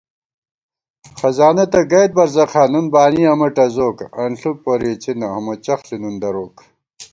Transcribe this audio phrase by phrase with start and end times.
[1.19, 6.15] خزانہ تہ گئیت برزَخاں نُن بانی امہ ٹزوک * انݪُک پوری اِڅِنہ امہ چَخݪی نُن
[6.21, 6.55] دروک